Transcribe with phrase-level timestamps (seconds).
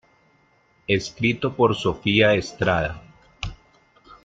[0.87, 3.03] Escrito por sofia estrada